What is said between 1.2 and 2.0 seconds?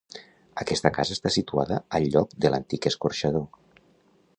situada